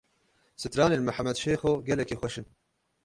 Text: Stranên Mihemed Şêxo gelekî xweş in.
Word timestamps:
Stranên 0.61 1.01
Mihemed 1.07 1.37
Şêxo 1.43 1.71
gelekî 1.87 2.15
xweş 2.21 2.35
in. 2.39 2.47